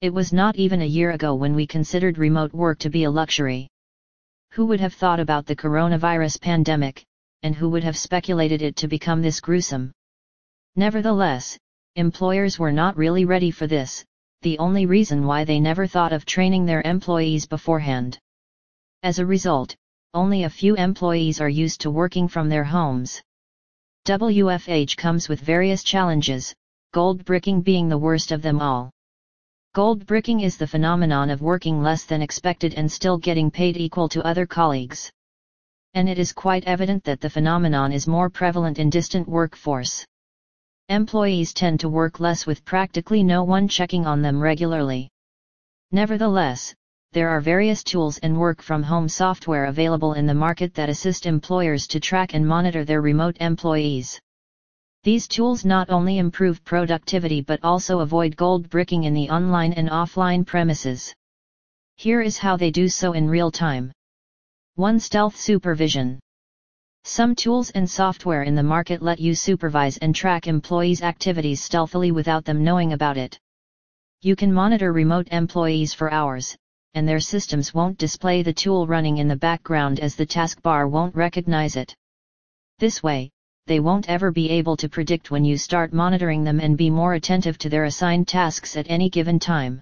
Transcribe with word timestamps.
It 0.00 0.14
was 0.14 0.32
not 0.32 0.54
even 0.54 0.80
a 0.80 0.86
year 0.86 1.10
ago 1.10 1.34
when 1.34 1.56
we 1.56 1.66
considered 1.66 2.18
remote 2.18 2.52
work 2.52 2.78
to 2.80 2.88
be 2.88 3.02
a 3.02 3.10
luxury. 3.10 3.66
Who 4.52 4.66
would 4.66 4.78
have 4.78 4.94
thought 4.94 5.18
about 5.18 5.44
the 5.44 5.56
coronavirus 5.56 6.40
pandemic, 6.40 7.04
and 7.42 7.52
who 7.52 7.68
would 7.70 7.82
have 7.82 7.96
speculated 7.96 8.62
it 8.62 8.76
to 8.76 8.86
become 8.86 9.22
this 9.22 9.40
gruesome? 9.40 9.90
Nevertheless, 10.76 11.58
employers 11.96 12.60
were 12.60 12.70
not 12.70 12.96
really 12.96 13.24
ready 13.24 13.50
for 13.50 13.66
this, 13.66 14.04
the 14.42 14.56
only 14.60 14.86
reason 14.86 15.26
why 15.26 15.42
they 15.42 15.58
never 15.58 15.84
thought 15.84 16.12
of 16.12 16.24
training 16.24 16.64
their 16.64 16.82
employees 16.82 17.44
beforehand. 17.44 18.20
As 19.02 19.18
a 19.18 19.26
result, 19.26 19.74
only 20.14 20.44
a 20.44 20.50
few 20.50 20.76
employees 20.76 21.40
are 21.40 21.48
used 21.48 21.80
to 21.80 21.90
working 21.90 22.28
from 22.28 22.48
their 22.48 22.62
homes. 22.62 23.20
WFH 24.06 24.96
comes 24.96 25.28
with 25.28 25.40
various 25.40 25.82
challenges, 25.82 26.54
gold 26.92 27.24
bricking 27.24 27.62
being 27.62 27.88
the 27.88 27.98
worst 27.98 28.30
of 28.30 28.42
them 28.42 28.60
all. 28.60 28.92
Gold 29.78 30.06
bricking 30.06 30.40
is 30.40 30.56
the 30.56 30.66
phenomenon 30.66 31.30
of 31.30 31.40
working 31.40 31.80
less 31.80 32.04
than 32.04 32.20
expected 32.20 32.74
and 32.74 32.90
still 32.90 33.16
getting 33.16 33.48
paid 33.48 33.76
equal 33.76 34.08
to 34.08 34.26
other 34.26 34.44
colleagues. 34.44 35.08
And 35.94 36.08
it 36.08 36.18
is 36.18 36.32
quite 36.32 36.64
evident 36.64 37.04
that 37.04 37.20
the 37.20 37.30
phenomenon 37.30 37.92
is 37.92 38.08
more 38.08 38.28
prevalent 38.28 38.80
in 38.80 38.90
distant 38.90 39.28
workforce. 39.28 40.04
Employees 40.88 41.54
tend 41.54 41.78
to 41.78 41.88
work 41.88 42.18
less 42.18 42.44
with 42.44 42.64
practically 42.64 43.22
no 43.22 43.44
one 43.44 43.68
checking 43.68 44.04
on 44.04 44.20
them 44.20 44.40
regularly. 44.40 45.08
Nevertheless, 45.92 46.74
there 47.12 47.28
are 47.28 47.40
various 47.40 47.84
tools 47.84 48.18
and 48.18 48.36
work 48.36 48.60
from 48.60 48.82
home 48.82 49.08
software 49.08 49.66
available 49.66 50.14
in 50.14 50.26
the 50.26 50.34
market 50.34 50.74
that 50.74 50.88
assist 50.88 51.24
employers 51.24 51.86
to 51.86 52.00
track 52.00 52.34
and 52.34 52.44
monitor 52.44 52.84
their 52.84 53.00
remote 53.00 53.36
employees. 53.38 54.18
These 55.04 55.28
tools 55.28 55.64
not 55.64 55.90
only 55.90 56.18
improve 56.18 56.64
productivity 56.64 57.40
but 57.40 57.60
also 57.62 58.00
avoid 58.00 58.36
gold 58.36 58.68
bricking 58.68 59.04
in 59.04 59.14
the 59.14 59.30
online 59.30 59.72
and 59.72 59.88
offline 59.88 60.44
premises. 60.44 61.14
Here 61.96 62.20
is 62.20 62.38
how 62.38 62.56
they 62.56 62.70
do 62.72 62.88
so 62.88 63.12
in 63.12 63.28
real 63.28 63.50
time. 63.52 63.92
1. 64.74 64.98
Stealth 64.98 65.36
Supervision 65.36 66.18
Some 67.04 67.34
tools 67.34 67.70
and 67.70 67.88
software 67.88 68.42
in 68.42 68.54
the 68.54 68.62
market 68.62 69.00
let 69.00 69.20
you 69.20 69.34
supervise 69.34 69.98
and 69.98 70.14
track 70.14 70.46
employees' 70.46 71.02
activities 71.02 71.62
stealthily 71.62 72.10
without 72.10 72.44
them 72.44 72.64
knowing 72.64 72.92
about 72.92 73.16
it. 73.16 73.38
You 74.20 74.34
can 74.34 74.52
monitor 74.52 74.92
remote 74.92 75.28
employees 75.30 75.94
for 75.94 76.12
hours, 76.12 76.56
and 76.94 77.06
their 77.06 77.20
systems 77.20 77.72
won't 77.72 77.98
display 77.98 78.42
the 78.42 78.52
tool 78.52 78.88
running 78.88 79.18
in 79.18 79.28
the 79.28 79.36
background 79.36 80.00
as 80.00 80.16
the 80.16 80.26
taskbar 80.26 80.88
won't 80.88 81.14
recognize 81.14 81.76
it. 81.76 81.94
This 82.78 83.00
way, 83.02 83.30
they 83.68 83.80
won't 83.80 84.08
ever 84.08 84.32
be 84.32 84.48
able 84.48 84.78
to 84.78 84.88
predict 84.88 85.30
when 85.30 85.44
you 85.44 85.58
start 85.58 85.92
monitoring 85.92 86.42
them 86.42 86.58
and 86.58 86.76
be 86.76 86.88
more 86.88 87.14
attentive 87.14 87.58
to 87.58 87.68
their 87.68 87.84
assigned 87.84 88.26
tasks 88.26 88.76
at 88.78 88.90
any 88.90 89.10
given 89.10 89.38
time. 89.38 89.80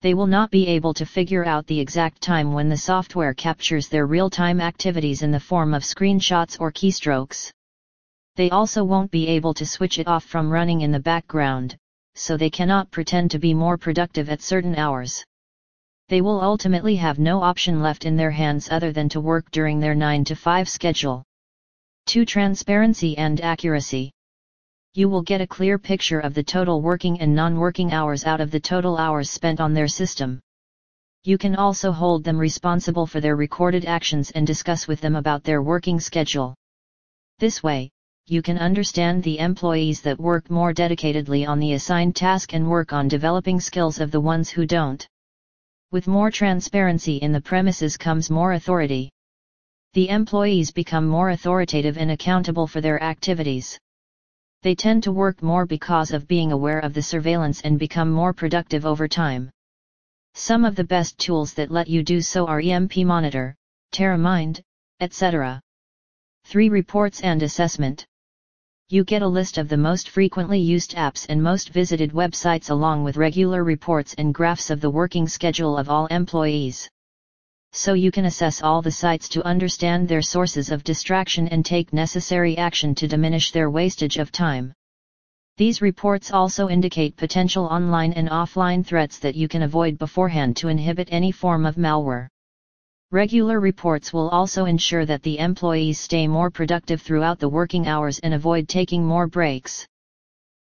They 0.00 0.14
will 0.14 0.26
not 0.26 0.50
be 0.50 0.66
able 0.66 0.94
to 0.94 1.04
figure 1.04 1.44
out 1.44 1.66
the 1.66 1.78
exact 1.78 2.22
time 2.22 2.54
when 2.54 2.70
the 2.70 2.76
software 2.78 3.34
captures 3.34 3.88
their 3.88 4.06
real-time 4.06 4.58
activities 4.58 5.22
in 5.22 5.30
the 5.30 5.38
form 5.38 5.74
of 5.74 5.82
screenshots 5.82 6.58
or 6.58 6.72
keystrokes. 6.72 7.50
They 8.36 8.48
also 8.48 8.82
won't 8.82 9.10
be 9.10 9.28
able 9.28 9.52
to 9.52 9.66
switch 9.66 9.98
it 9.98 10.08
off 10.08 10.24
from 10.24 10.50
running 10.50 10.80
in 10.80 10.90
the 10.90 10.98
background, 10.98 11.76
so 12.14 12.38
they 12.38 12.50
cannot 12.50 12.90
pretend 12.90 13.30
to 13.32 13.38
be 13.38 13.52
more 13.52 13.76
productive 13.76 14.30
at 14.30 14.40
certain 14.40 14.76
hours. 14.76 15.22
They 16.08 16.22
will 16.22 16.40
ultimately 16.40 16.96
have 16.96 17.18
no 17.18 17.42
option 17.42 17.82
left 17.82 18.06
in 18.06 18.16
their 18.16 18.30
hands 18.30 18.70
other 18.70 18.92
than 18.92 19.10
to 19.10 19.20
work 19.20 19.50
during 19.50 19.78
their 19.78 19.94
9 19.94 20.24
to 20.24 20.34
5 20.34 20.68
schedule. 20.68 21.22
2. 22.06 22.26
Transparency 22.26 23.16
and 23.16 23.40
accuracy. 23.40 24.12
You 24.92 25.08
will 25.08 25.22
get 25.22 25.40
a 25.40 25.46
clear 25.46 25.78
picture 25.78 26.20
of 26.20 26.34
the 26.34 26.42
total 26.42 26.82
working 26.82 27.18
and 27.18 27.34
non-working 27.34 27.92
hours 27.92 28.26
out 28.26 28.42
of 28.42 28.50
the 28.50 28.60
total 28.60 28.98
hours 28.98 29.30
spent 29.30 29.58
on 29.58 29.72
their 29.72 29.88
system. 29.88 30.38
You 31.24 31.38
can 31.38 31.56
also 31.56 31.90
hold 31.92 32.22
them 32.22 32.36
responsible 32.36 33.06
for 33.06 33.20
their 33.20 33.36
recorded 33.36 33.86
actions 33.86 34.30
and 34.32 34.46
discuss 34.46 34.86
with 34.86 35.00
them 35.00 35.16
about 35.16 35.44
their 35.44 35.62
working 35.62 35.98
schedule. 35.98 36.54
This 37.38 37.62
way, 37.62 37.90
you 38.26 38.42
can 38.42 38.58
understand 38.58 39.22
the 39.22 39.38
employees 39.38 40.02
that 40.02 40.20
work 40.20 40.50
more 40.50 40.74
dedicatedly 40.74 41.48
on 41.48 41.58
the 41.58 41.72
assigned 41.72 42.14
task 42.14 42.52
and 42.52 42.68
work 42.68 42.92
on 42.92 43.08
developing 43.08 43.58
skills 43.58 43.98
of 43.98 44.10
the 44.10 44.20
ones 44.20 44.50
who 44.50 44.66
don't. 44.66 45.08
With 45.90 46.06
more 46.06 46.30
transparency 46.30 47.16
in 47.16 47.32
the 47.32 47.40
premises 47.40 47.96
comes 47.96 48.30
more 48.30 48.52
authority 48.52 49.10
the 49.94 50.08
employees 50.08 50.72
become 50.72 51.06
more 51.06 51.30
authoritative 51.30 51.96
and 51.96 52.10
accountable 52.10 52.66
for 52.66 52.80
their 52.80 53.00
activities. 53.00 53.78
They 54.62 54.74
tend 54.74 55.04
to 55.04 55.12
work 55.12 55.40
more 55.40 55.66
because 55.66 56.10
of 56.10 56.26
being 56.26 56.50
aware 56.50 56.80
of 56.80 56.94
the 56.94 57.02
surveillance 57.02 57.60
and 57.60 57.78
become 57.78 58.10
more 58.10 58.32
productive 58.32 58.84
over 58.84 59.06
time. 59.06 59.50
Some 60.34 60.64
of 60.64 60.74
the 60.74 60.82
best 60.82 61.16
tools 61.18 61.54
that 61.54 61.70
let 61.70 61.86
you 61.86 62.02
do 62.02 62.20
so 62.20 62.44
are 62.48 62.58
EMP 62.58 62.96
Monitor, 63.06 63.54
Teramind, 63.92 64.60
etc. 64.98 65.60
3. 66.46 66.70
Reports 66.70 67.20
and 67.20 67.40
Assessment 67.40 68.04
You 68.88 69.04
get 69.04 69.22
a 69.22 69.28
list 69.28 69.58
of 69.58 69.68
the 69.68 69.76
most 69.76 70.08
frequently 70.08 70.58
used 70.58 70.96
apps 70.96 71.24
and 71.28 71.40
most 71.40 71.68
visited 71.68 72.10
websites 72.10 72.68
along 72.68 73.04
with 73.04 73.16
regular 73.16 73.62
reports 73.62 74.12
and 74.14 74.34
graphs 74.34 74.70
of 74.70 74.80
the 74.80 74.90
working 74.90 75.28
schedule 75.28 75.78
of 75.78 75.88
all 75.88 76.06
employees 76.06 76.90
so 77.76 77.92
you 77.94 78.12
can 78.12 78.26
assess 78.26 78.62
all 78.62 78.80
the 78.80 78.90
sites 78.90 79.28
to 79.28 79.44
understand 79.44 80.06
their 80.06 80.22
sources 80.22 80.70
of 80.70 80.84
distraction 80.84 81.48
and 81.48 81.66
take 81.66 81.92
necessary 81.92 82.56
action 82.56 82.94
to 82.94 83.08
diminish 83.08 83.50
their 83.50 83.68
wastage 83.68 84.16
of 84.16 84.30
time. 84.30 84.72
These 85.56 85.82
reports 85.82 86.30
also 86.30 86.68
indicate 86.68 87.16
potential 87.16 87.64
online 87.64 88.12
and 88.12 88.28
offline 88.28 88.86
threats 88.86 89.18
that 89.18 89.34
you 89.34 89.48
can 89.48 89.62
avoid 89.62 89.98
beforehand 89.98 90.56
to 90.58 90.68
inhibit 90.68 91.08
any 91.10 91.32
form 91.32 91.66
of 91.66 91.74
malware. 91.74 92.28
Regular 93.10 93.58
reports 93.58 94.12
will 94.12 94.28
also 94.28 94.66
ensure 94.66 95.04
that 95.06 95.24
the 95.24 95.40
employees 95.40 95.98
stay 95.98 96.28
more 96.28 96.50
productive 96.50 97.02
throughout 97.02 97.40
the 97.40 97.48
working 97.48 97.88
hours 97.88 98.20
and 98.20 98.34
avoid 98.34 98.68
taking 98.68 99.04
more 99.04 99.26
breaks. 99.26 99.84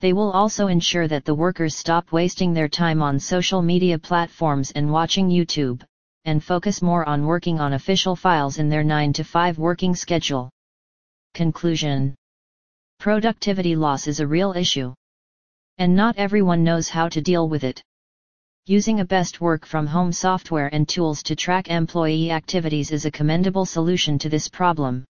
They 0.00 0.14
will 0.14 0.30
also 0.30 0.68
ensure 0.68 1.06
that 1.08 1.26
the 1.26 1.34
workers 1.34 1.76
stop 1.76 2.12
wasting 2.12 2.54
their 2.54 2.68
time 2.68 3.02
on 3.02 3.18
social 3.18 3.60
media 3.60 3.98
platforms 3.98 4.70
and 4.70 4.90
watching 4.90 5.28
YouTube 5.28 5.82
and 6.24 6.42
focus 6.42 6.82
more 6.82 7.08
on 7.08 7.26
working 7.26 7.60
on 7.60 7.74
official 7.74 8.16
files 8.16 8.58
in 8.58 8.68
their 8.68 8.84
9 8.84 9.12
to 9.12 9.24
5 9.24 9.58
working 9.58 9.94
schedule. 9.94 10.50
Conclusion 11.34 12.14
Productivity 12.98 13.76
loss 13.76 14.06
is 14.06 14.20
a 14.20 14.26
real 14.26 14.52
issue. 14.52 14.94
And 15.78 15.94
not 15.94 16.16
everyone 16.16 16.64
knows 16.64 16.88
how 16.88 17.08
to 17.08 17.20
deal 17.20 17.48
with 17.48 17.64
it. 17.64 17.82
Using 18.66 19.00
a 19.00 19.04
best 19.04 19.40
work 19.40 19.66
from 19.66 19.86
home 19.86 20.10
software 20.10 20.70
and 20.72 20.88
tools 20.88 21.22
to 21.24 21.36
track 21.36 21.68
employee 21.68 22.30
activities 22.30 22.92
is 22.92 23.04
a 23.04 23.10
commendable 23.10 23.66
solution 23.66 24.18
to 24.20 24.28
this 24.30 24.48
problem. 24.48 25.04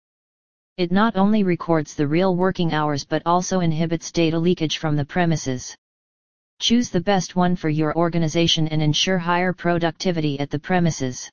It 0.78 0.91
not 0.91 1.16
only 1.16 1.44
records 1.44 1.94
the 1.94 2.07
real 2.07 2.35
working 2.35 2.74
hours 2.74 3.06
but 3.06 3.22
also 3.28 3.59
inhibits 3.59 4.12
data 4.12 4.40
leakage 4.40 4.80
from 4.80 4.95
the 4.95 5.06
premises. 5.06 5.75
Choose 6.63 6.90
the 6.90 7.01
best 7.01 7.35
one 7.35 7.57
for 7.57 7.68
your 7.68 7.94
organization 7.94 8.69
and 8.69 8.81
ensure 8.81 9.18
higher 9.18 9.51
productivity 9.51 10.40
at 10.40 10.50
the 10.50 10.59
premises. 10.59 11.29